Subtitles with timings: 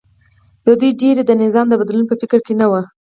[0.65, 2.73] د دوی ډېری د نظام د بدلون په فکر کې نه و